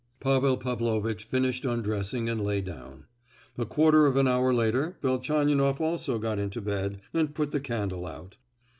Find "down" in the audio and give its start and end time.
2.59-3.05